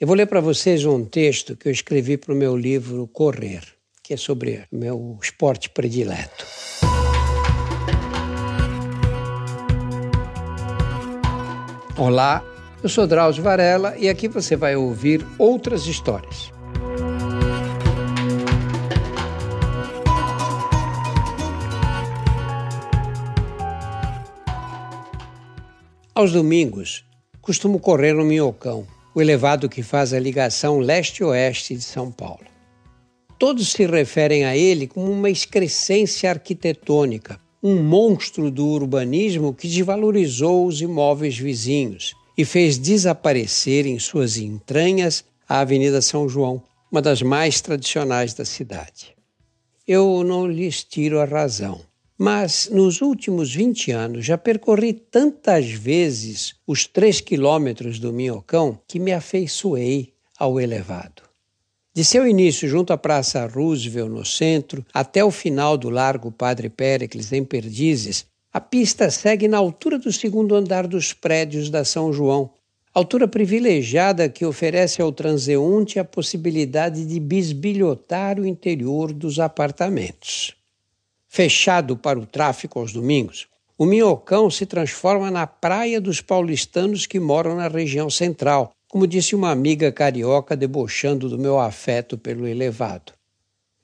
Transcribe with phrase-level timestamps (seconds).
[0.00, 3.64] Eu vou ler para vocês um texto que eu escrevi para o meu livro Correr,
[4.00, 6.46] que é sobre o meu esporte predileto.
[11.96, 12.44] Olá,
[12.80, 16.52] eu sou Drauzio Varela e aqui você vai ouvir outras histórias.
[26.14, 27.04] Aos domingos,
[27.42, 32.46] costumo correr no Minhocão, o elevado que faz a ligação leste-oeste de São Paulo.
[33.38, 40.66] Todos se referem a ele como uma excrescência arquitetônica, um monstro do urbanismo que desvalorizou
[40.66, 47.22] os imóveis vizinhos e fez desaparecer em suas entranhas a Avenida São João, uma das
[47.22, 49.14] mais tradicionais da cidade.
[49.86, 51.80] Eu não lhes tiro a razão.
[52.20, 58.98] Mas nos últimos 20 anos já percorri tantas vezes os três quilômetros do Minhocão que
[58.98, 61.22] me afeiçoei ao elevado.
[61.94, 66.68] De seu início junto à Praça Roosevelt, no centro, até o final do Largo Padre
[66.68, 72.12] Péricles, em Perdizes, a pista segue na altura do segundo andar dos prédios da São
[72.12, 72.50] João,
[72.92, 80.57] altura privilegiada que oferece ao transeunte a possibilidade de bisbilhotar o interior dos apartamentos
[81.38, 83.46] fechado para o tráfico aos domingos,
[83.78, 89.36] o Minhocão se transforma na praia dos paulistanos que moram na região central, como disse
[89.36, 93.12] uma amiga carioca debochando do meu afeto pelo elevado.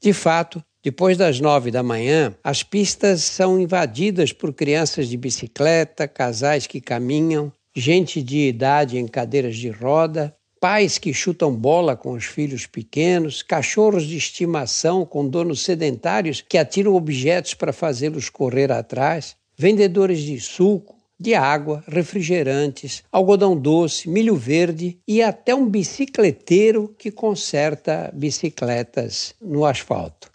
[0.00, 6.06] De fato, depois das nove da manhã, as pistas são invadidas por crianças de bicicleta,
[6.06, 12.12] casais que caminham, gente de idade em cadeiras de roda, pais que chutam bola com
[12.12, 18.70] os filhos pequenos, cachorros de estimação com donos sedentários que atiram objetos para fazê-los correr
[18.70, 26.94] atrás, vendedores de suco, de água, refrigerantes, algodão doce, milho verde e até um bicicleteiro
[26.98, 30.30] que conserta bicicletas no asfalto.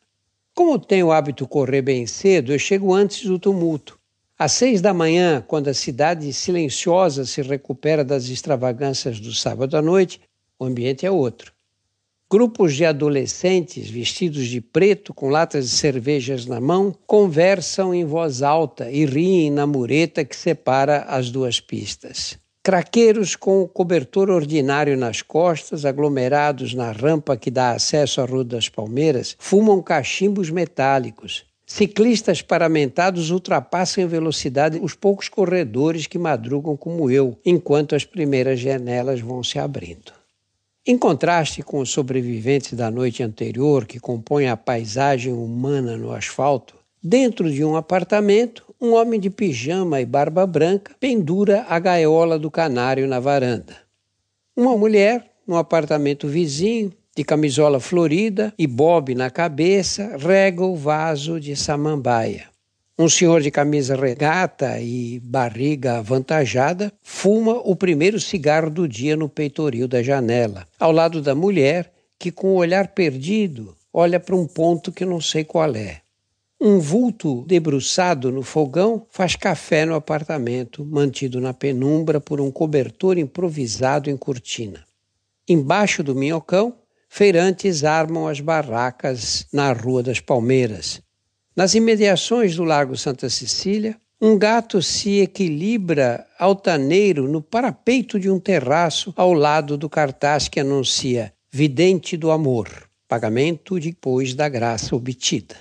[0.56, 4.00] Como tenho o hábito correr bem cedo, eu chego antes do tumulto.
[4.38, 9.82] Às seis da manhã, quando a cidade silenciosa se recupera das extravagâncias do sábado à
[9.82, 10.20] noite,
[10.60, 11.54] o ambiente é outro.
[12.30, 18.42] Grupos de adolescentes vestidos de preto, com latas de cervejas na mão, conversam em voz
[18.42, 22.38] alta e riem na mureta que separa as duas pistas.
[22.62, 28.44] Craqueiros com o cobertor ordinário nas costas, aglomerados na rampa que dá acesso à Rua
[28.44, 36.78] das Palmeiras, fumam cachimbos metálicos Ciclistas paramentados ultrapassam em velocidade os poucos corredores que madrugam
[36.78, 40.14] como eu, enquanto as primeiras janelas vão se abrindo.
[40.86, 46.76] Em contraste com os sobreviventes da noite anterior que compõem a paisagem humana no asfalto,
[47.02, 52.52] dentro de um apartamento, um homem de pijama e barba branca pendura a gaiola do
[52.52, 53.76] canário na varanda.
[54.56, 61.40] Uma mulher, no apartamento vizinho, de camisola florida e bob na cabeça, rega o vaso
[61.40, 62.50] de samambaia.
[63.00, 69.30] Um senhor de camisa regata e barriga avantajada fuma o primeiro cigarro do dia no
[69.30, 74.46] peitoril da janela, ao lado da mulher que, com o olhar perdido, olha para um
[74.46, 76.02] ponto que não sei qual é.
[76.60, 83.18] Um vulto debruçado no fogão faz café no apartamento, mantido na penumbra por um cobertor
[83.18, 84.86] improvisado em cortina.
[85.48, 86.74] Embaixo do minhocão,
[87.16, 91.02] feirantes armam as barracas na Rua das Palmeiras.
[91.56, 98.38] Nas imediações do Lago Santa Cecília, um gato se equilibra altaneiro no parapeito de um
[98.38, 102.68] terraço ao lado do cartaz que anuncia Vidente do Amor,
[103.08, 105.56] pagamento depois da graça obtida.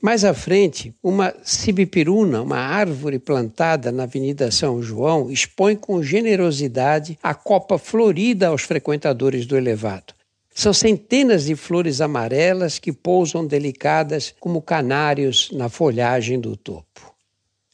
[0.00, 7.18] Mais à frente, uma cibipiruna, uma árvore plantada na Avenida São João, expõe com generosidade
[7.22, 10.16] a copa florida aos frequentadores do elevado.
[10.58, 17.14] São centenas de flores amarelas que pousam delicadas como canários na folhagem do topo.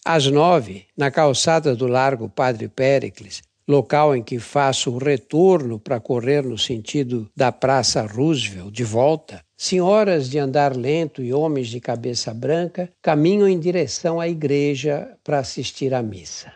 [0.05, 5.99] Às nove, na calçada do Largo Padre Péricles, local em que faço o retorno para
[5.99, 11.81] correr no sentido da Praça Roosevelt de volta, senhoras de andar lento e homens de
[11.81, 16.53] cabeça branca caminham em direção à igreja para assistir à missa.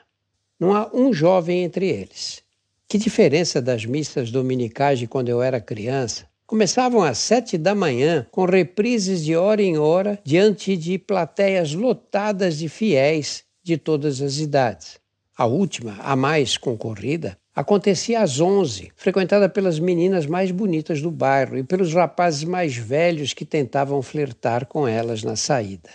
[0.61, 2.47] Não há um jovem entre eles.
[2.91, 6.25] Que diferença das missas dominicais de quando eu era criança.
[6.47, 12.57] Começavam às sete da manhã, com reprises de hora em hora, diante de plateias lotadas
[12.57, 14.99] de fiéis de todas as idades.
[15.37, 21.59] A última, a mais concorrida, acontecia às onze, frequentada pelas meninas mais bonitas do bairro
[21.59, 25.91] e pelos rapazes mais velhos que tentavam flertar com elas na saída.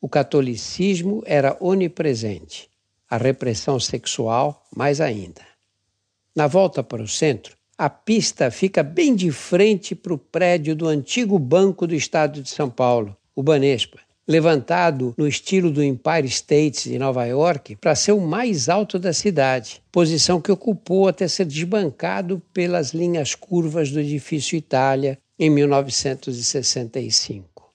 [0.00, 2.70] O catolicismo era onipresente,
[3.10, 5.51] a repressão sexual mais ainda.
[6.34, 10.88] Na volta para o centro, a pista fica bem de frente para o prédio do
[10.88, 16.88] antigo Banco do Estado de São Paulo, o Banespa, levantado no estilo do Empire State
[16.88, 21.44] de Nova York para ser o mais alto da cidade, posição que ocupou até ser
[21.44, 27.70] desbancado pelas linhas curvas do edifício Itália em 1965.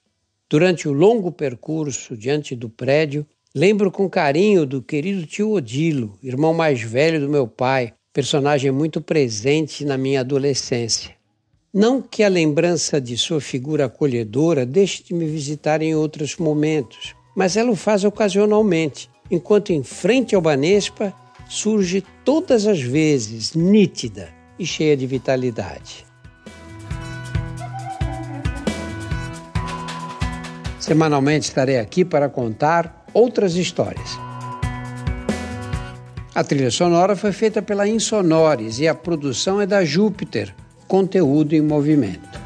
[0.50, 3.24] Durante o longo percurso diante do prédio,
[3.54, 9.00] lembro com carinho do querido tio Odilo, irmão mais velho do meu pai, personagem muito
[9.00, 11.12] presente na minha adolescência.
[11.72, 17.14] Não que a lembrança de sua figura acolhedora deixe de me visitar em outros momentos,
[17.36, 21.14] mas ela o faz ocasionalmente, enquanto em frente ao Banespa
[21.48, 26.04] surge todas as vezes nítida e cheia de vitalidade.
[30.80, 34.27] Semanalmente estarei aqui para contar outras histórias.
[36.38, 40.54] A trilha sonora foi feita pela Insonores e a produção é da Júpiter,
[40.86, 42.37] conteúdo em movimento.